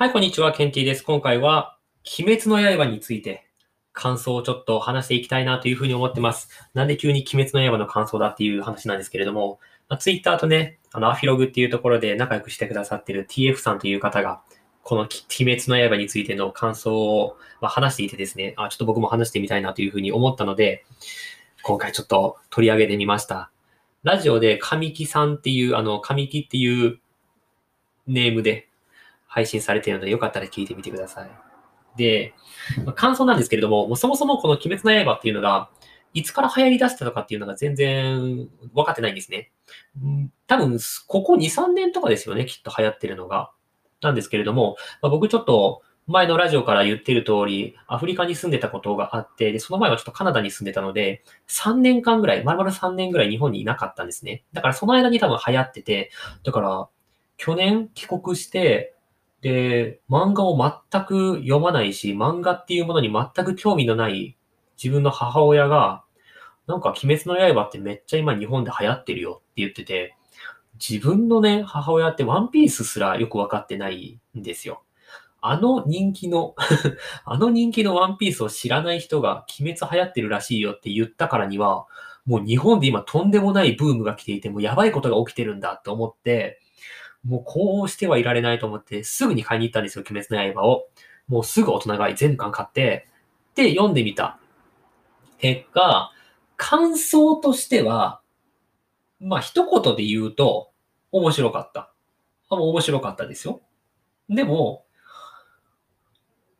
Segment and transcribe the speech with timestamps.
[0.00, 1.02] はい、こんにちは、ケンティです。
[1.02, 1.76] 今回は、
[2.18, 3.46] 鬼滅の刃について、
[3.92, 6.48] 感想をちょっと話していきたいなというふうに思ってます。
[6.72, 9.60] なんで急に鬼滅の刃の感想だっていう話なんですけれども、
[9.90, 14.40] まあ、ツイッターとね、あの、アフィログっていうところで仲良くしてくださってる TF さんという方が、
[14.84, 15.10] この鬼
[15.60, 20.86] 滅の刃についての感想を、ま、話していてですね、あ、ちょっと僕も話してみたいなというふうに思ったので、
[21.62, 23.50] 今回ちょっと取り上げてみました。
[24.02, 27.00] ラジオで神木さんっていう、あの、神木っていう
[28.06, 28.69] ネームで
[29.30, 31.30] 配信されているので、よかったら聞いてみてください。
[31.96, 32.34] で、
[32.84, 35.70] まあ、感想なんですけれども、もうそもそもこの鬼滅の刃っていうのが、
[36.12, 39.52] いつから流行り出したのかっていうのが全然分かってないんですね。
[40.48, 43.52] 多分、ここ2、3年とかですよね、きっと流行ってるのが。
[44.02, 54.42] なんですけれども、まあ、僕ちょっと前のラジオから言ってる通り、アフリカに住んでたことがあって、で、その前はちょっとカナダに住んでたので、3年間ぐらい、丸々3年ぐらい日本にいなかったんですね。
[54.52, 56.10] だからその間に多分流行ってて、
[56.42, 56.88] だから、
[57.36, 58.94] 去年帰国して、
[59.42, 64.36] で、漫画を全く読まないし、漫画っていうものに全く興味のない
[64.82, 66.04] 自分の母親が、
[66.66, 70.16] なんか鬼滅の刃ってめっちゃ今日本で流行ってるよって言ってて、
[70.78, 74.82] 自分のね、母親ってワンピースすらよくわかってないんですよ。
[75.42, 76.54] あの人気の
[77.24, 81.86] あの人気のワンピースを知らない人が鬼滅流行ってるらしいよって言ったからには、
[82.26, 86.60] もう日本で今とんでもないブームが来ていて、もうやばいことが起きてるんだと思って、
[87.24, 90.88] もうこうしてはいられないと思って、すぐに買いに行ったんですよ、鬼滅の刃を。
[91.28, 93.08] もうすぐ大人買い全巻買って、
[93.54, 94.38] で、読んでみた。
[95.38, 96.12] 結果、
[96.56, 98.20] 感想としては、
[99.20, 100.70] まあ、一言で言うと、
[101.12, 101.92] 面白かった。
[102.48, 103.60] あ、もう面白かったですよ。
[104.28, 104.86] でも、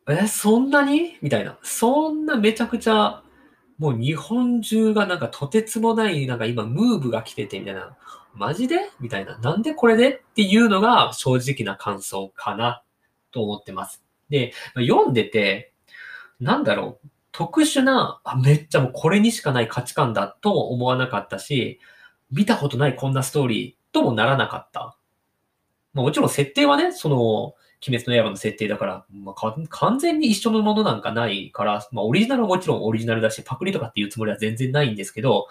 [0.08, 1.16] え、そんなに？
[1.22, 1.58] みたいな。
[1.62, 3.22] そんなめちゃくちゃ、
[3.80, 7.96] もう日本中がなんかとてつもない、なんか今ムーブが来ててみたいな。
[8.34, 8.76] マジで？
[9.00, 9.38] みたいな。
[9.38, 10.10] なんでこれで？
[10.16, 12.82] っていうのが正直な感想かな
[13.32, 14.04] と思ってます。
[14.28, 15.72] で、読んでて、
[16.38, 17.08] なんだろう。
[17.32, 21.80] 特殊な、あ、めっちゃもうこれにしかない価値観だと思わなかったし、
[22.30, 24.96] 見たことないこんなストーリーともならなかった。
[25.94, 27.54] まあ、もちろん設定はね、その、
[27.86, 35.48] 鬼滅の刃の設定だから、まあ、完全に一緒のものなんかないから、まあ、オリジナルはもちろんオリジナルだし、パクリとかっていうつもりは全然ないんですけど、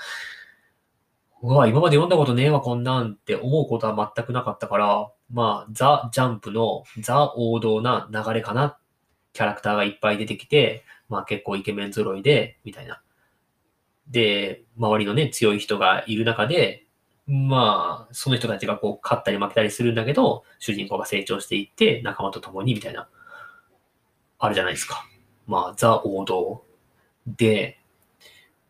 [1.42, 8.78] うわ、今まで読んだことねえわ、こんなんって思うことは全くなかったから、まあ、ザ・ジャンプのザ・王道な流れかな。
[9.34, 13.02] キャラクターがいっぱい出てきて、まあ結構イケメン揃いで、みたいな。
[14.08, 16.88] で、周りのね、強い人がいる中で、
[17.32, 23.08] まあ、その人たちがこう、勝ったり負けたりするんだけど、主人公が成長していって、仲間と共に、みたいな、
[24.40, 25.06] あるじゃないですか。
[25.46, 26.64] まあ、ザ・王道。
[27.28, 27.78] で、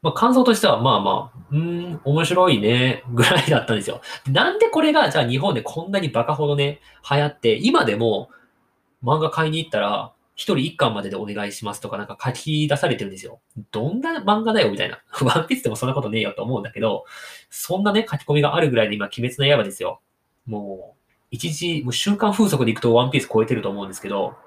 [0.01, 4.01] まあ、感想としては、まあまあ、うん、面白いね、ぐらいだったんですよ。
[4.27, 8.29] なんでこれが、じゃあ日本でこんなにバカほどね、流行って、今でも
[9.03, 13.41] 漫画買いに行ったら、一人一巻まででお願いしますとかなんか書き出されてるんですよ。
[13.71, 15.03] どんな漫画だよみたいな。
[15.21, 17.03] ワンピースでもそんなことねえよと思うんだけど、
[17.49, 19.99] そんなね、書き込みがあるぐらいで今、鬼滅の刃ですよ。
[20.45, 24.37] もう、一時、もう週間風速でいくとワンピース超えてると思うんですけど、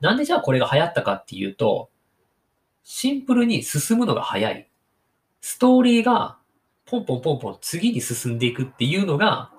[0.00, 1.90] なんでじゃあこれが流行ったかっていうと、
[2.84, 4.70] シンプルに進むのが早い。
[5.40, 6.38] ストーリーが
[6.86, 9.50] ポンポンポンポン次に進んでいくっていうのが、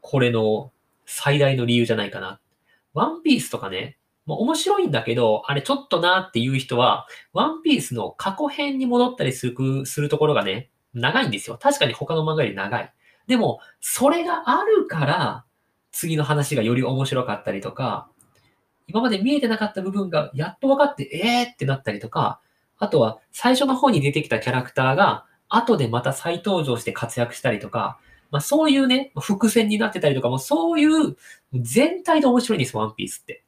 [0.00, 0.72] これの
[1.06, 2.40] 最大の理由じゃないかな。
[2.92, 3.98] ワンピースとかね、
[4.30, 11.58] もう面白いんだけど、あれちょっとなっていう人は、ワンピースの過去編に戻ったりするするところがね、長いんですよ。
[11.60, 12.92] 確かに他の漫画より長い。
[13.26, 15.44] でも、それがあるから、
[15.90, 18.08] 次の話がより面白かったりとか、
[18.86, 22.40] 今まで見えてなかった部分がやっと分かって、えーってなったりとか、
[22.78, 27.98] あとは最初の方に出てきたキャラクターが、後でまた再登場して活躍したりとか、
[28.30, 31.16] まあそういうね、伏線になってたりとかも、そういう
[31.52, 33.42] 全体で面白いんです、ワンピースって。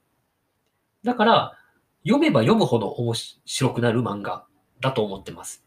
[1.04, 1.58] だから、
[2.04, 4.44] 読めば読むほど面白くなる漫画
[4.80, 5.64] だと思ってます。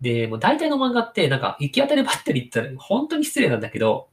[0.00, 4.08] で、もう大体の漫画って、なんか行き当たりばったりったら本当に失礼なんだけど、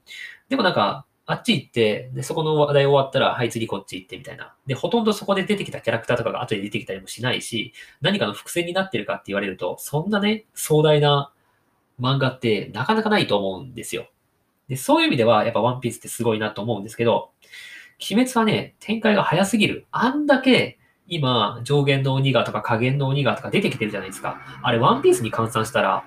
[0.48, 4.56] でもなんか、あっち行って、で、そこの話題終わったら、はい、次こっち行ってみたいな。
[4.66, 7.72] で、ほとんどそこで出てきたキャラクターとかが後で出てきたりもしないし、
[8.02, 11.32] 何かの伏線になってるかって言われると、そんなね、壮大な
[12.00, 14.10] 漫画ってなかなかないと思うんですよ。
[14.70, 17.30] で、そういう意味では、やっぱワンピースってすごいなと思うんですけど、
[18.00, 19.86] 鬼滅はね、展開が早すぎる。
[19.92, 24.40] あんだけ、今、上限の鬼がとか下限の鬼がとか出てきてるじゃないですか。
[24.62, 26.06] あれ、ワンピースに換算したら、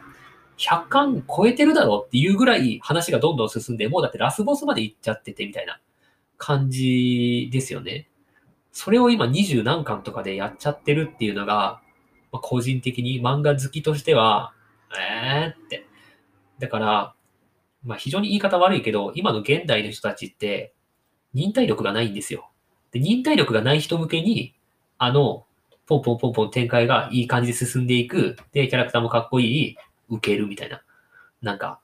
[0.58, 5.80] 100巻超えてるだろうっていうぐらい話がどんどん進んで、もうだってラスボスまで行っちゃっててみたいな
[6.38, 8.08] 感じですよね。
[8.70, 11.82] それを今20何巻とかでやっちゃってるっていうのが、
[12.30, 14.54] まあ、個人的に漫画好きとしては、
[14.98, 15.86] えーって。
[16.58, 17.14] だから、
[17.84, 20.72] まあ非常に言い方悪いけど、今の現代の人たちって
[21.34, 22.50] 忍耐力がないんですよ。
[22.92, 24.54] で、忍耐力がない人向けに、
[24.98, 25.46] あの、
[25.86, 28.36] ポンポンポンポン展開がいい感じで進んでいく。
[28.52, 29.76] で、キャラクターもかっこいい、
[30.08, 30.82] 受けるみたいな。
[31.40, 31.80] なんか、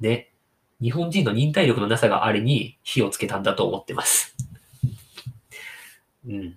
[0.00, 0.32] ね、
[0.80, 4.34] 日本人の忍耐力のなさがあれに火をつけたんだと思ってます。
[6.26, 6.56] うん。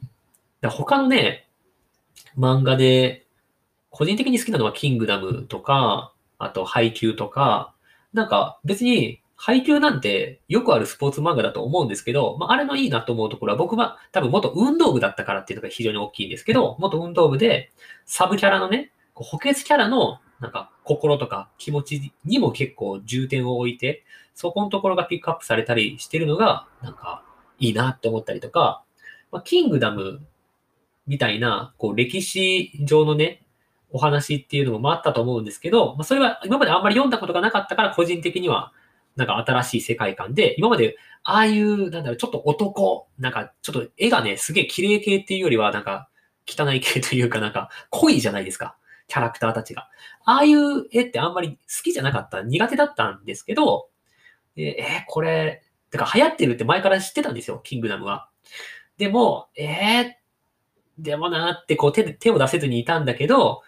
[0.61, 1.47] だ他のね、
[2.37, 3.25] 漫画で、
[3.89, 7.73] 個人的に好きなのはキングダムとか、あと配給とか、
[8.13, 17.71] なんか別に配給なんてよくあるスポーツ漫画だと思うんですけど、まあ、あれのいいなと思うところは僕は多分元運動部だったからっていうのが非常に大きいんですけど、元運動部で
[18.05, 24.03] サブキャラのね、補欠キャラのなんか心とか気持ちにも結構重点を置いて、
[24.33, 27.23] そこのところがピックアップされたりしてるのが、なんか
[27.59, 28.83] いいなって思ったりとか、
[29.31, 30.21] まあ、キングダム
[31.07, 33.41] みたいな、こう歴史上のね、
[33.91, 38.73] お話っていうのもあったと思うんですけど、まあ、それは今まであんまり読んだことがなかったから個人的には
[39.15, 46.09] なんか新しい世界観で、今までああいう、なんだろう、ちょっと男、なんかちょっと絵がね、すげえ綺麗系っていうよりはなんか
[46.47, 48.77] 汚い系というかなんか濃いじゃないですか。
[49.07, 49.89] キャラクターたちが。
[50.25, 53.89] ああいう絵ってあんまり好きじゃなかった、苦手だったんですけど、
[54.55, 58.29] えー、これ、てか流行ってるって前から知ってたんですよ、キングダムは。
[58.97, 60.11] でも、えー、
[60.99, 63.61] でもなーってこう手手を出せずにいたんだけど、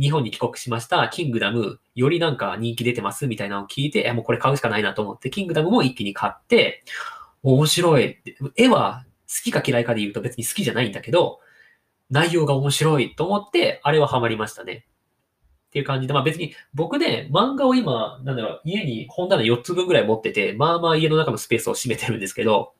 [0.00, 6.84] 日本に帰国しました、キングダム、よりなんか人気出てますみたいなのを聞いて、え、もうこれ買うしかないなと思って、キングダムも一気に買って、
[7.42, 8.18] 面白い。
[8.56, 11.40] 絵は好きか嫌いかで言うと別に好きじゃないんだけど、
[12.10, 14.86] 内容が面白いと思って、あれはハマりましたね。
[15.68, 22.72] っていう感じで、まあ別に僕ね、漫画を今、なんだろう、家に本棚4つ分ぐらい持ってて、まあまあ家の中のスペースを占めてるんですけど、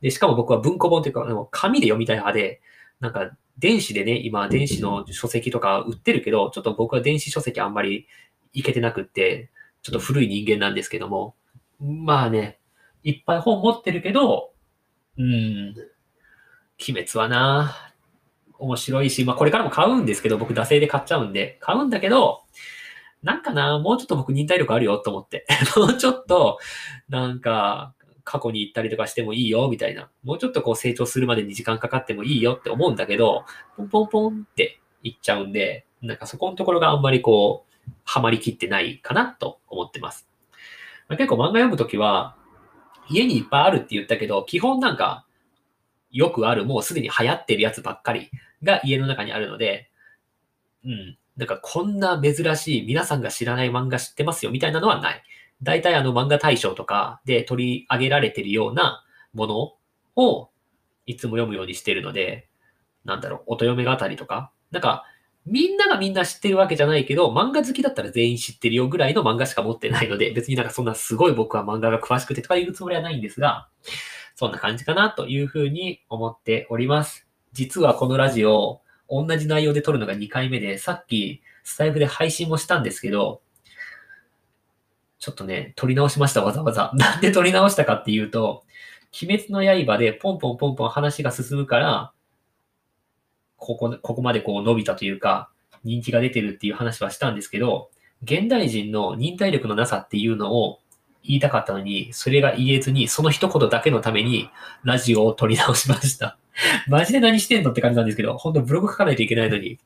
[0.00, 2.60] で、しかも僕は文庫本というか、紙で読みたい派で、
[3.00, 8.06] なんか電子でね、今電子の書籍とか売ってるけど、ちょっと僕は電子書籍あんまり
[8.52, 9.50] いけてなくって、
[9.82, 11.34] ちょっと古い人間なんですけども、
[11.80, 12.58] まあね、
[13.02, 14.52] いっぱい本持ってるけど、
[15.16, 15.74] うん、
[16.80, 17.92] 鬼滅はな、
[18.58, 22.42] 面白いし、まあこれからも買うんですけど、僕惰性で買っちゃうんで、買うんだけど、
[23.22, 25.46] なんかな、もうちょっと僕忍耐力あるよと思って。
[25.76, 26.58] もうちょっと、
[27.08, 27.94] なんか、
[28.28, 30.10] 過去に行ったりとかしてもいいよ、みたいな。
[30.22, 33.46] もうちょっとこう成長するまでに時間かかってもいいよって思うんだけど、
[33.78, 40.28] ポンポンポンって言っちゃうんで、なんかそこのところがあんまりこう、ハマりきってないかなと思ってます。
[41.08, 42.36] まあ、結構漫画読むときは、
[43.08, 45.24] 家にいっぱいあるって言ったけど、基本なんか、
[46.10, 48.30] よくある、もうすでに流行ってるやつばっかり
[48.62, 49.90] が家の中にあるので、
[50.84, 51.18] うん。
[51.38, 55.22] なんかこんな珍しい皆さんが知らない漫画知ってますよみたいなのはない。
[55.62, 59.72] 大体あの漫画大賞とかで取り上げられてるようなもの
[60.16, 60.50] を
[61.06, 62.48] いつも読むようにしてるので、
[63.04, 65.04] なんだろう、音嫁語りとか、なんか
[65.46, 73.68] みんながみんな知ってるわけじゃないけど、漫画好きだったら全員知ってるよぐらいの漫画しか持ってないので、別になんかそんなすごい僕は漫画が詳しくてとか言うつもりはないんですが、
[74.34, 77.26] そんな感じかなというふうに思っております。
[77.52, 83.40] 実はこのラジオ、同じ内容で撮るのが2回目で、さっきスタイフで配信もしたんですけど、
[85.18, 86.92] ちょっとね、撮り直しました、わざわざ。
[86.96, 88.64] なんで撮り直したかっていうと、
[89.22, 92.12] 鬼滅の刃でポンポンポンポン話が進むから、
[93.56, 95.50] ここ、ここまでこう伸びたというか、
[95.82, 97.90] 人気が出てるっていう話はしたんですけど、
[98.22, 100.80] 現代人の忍耐力のなさっていうのを
[101.22, 104.48] 言いたかったのに、それが言えずに、その一言だけのために
[104.84, 106.37] ラジオを撮り直しました。
[106.88, 109.78] マジで何してんのって感じなんですけど、本当ブログ書かないといけないのに。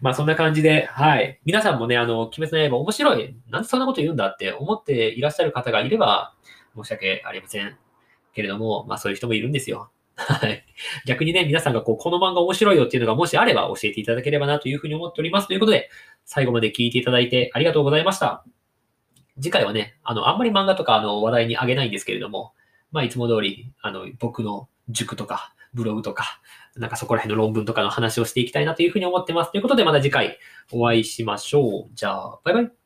[0.00, 1.40] まあそんな感じで、はい。
[1.44, 3.36] 皆さんもね、あの、鬼滅の刃面白い。
[3.50, 6.34] なんでそんなこと言うんだって思っていらっしゃる方がいれば、
[6.76, 7.76] 申し訳ありません。
[8.34, 9.90] けれども、まあそういう人もいるんですよ。
[10.16, 10.64] はい。
[11.06, 15.48] 逆にね、皆さんがこう、この漫画面白いよっていうのがもしあれば教えていただければなというふうに思っております。
[15.48, 15.90] ということで、
[16.24, 18.44] 最後まで聞いていただいてありがとうございました。
[19.40, 22.54] 次回はね、あの、あんまり漫画とかあの話題にあげないんですけれども、
[22.92, 26.40] まあいつも通り、あの、僕の塾とか、ブログとか、
[26.74, 29.52] なんかそこら辺の論文とかの話をしていきたいなというふうに思ってます。
[29.52, 30.38] ということでまた次回
[30.72, 31.94] お会いしましょう。
[31.94, 32.85] じゃあ、バイバイ。